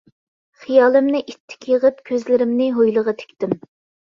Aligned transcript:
خىيالىمنى 0.61 1.21
ئىتتىك 1.25 1.67
يىغىپ 1.73 2.01
كۆزلىرىمنى 2.09 2.71
ھويلىغا 2.79 3.15
تىكتىم. 3.23 3.55